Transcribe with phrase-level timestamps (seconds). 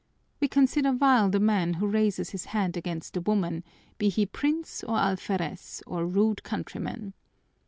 [0.39, 3.63] We consider vile the man who raises his hand against a woman,
[3.99, 7.13] be he prince or alferez or rude countryman.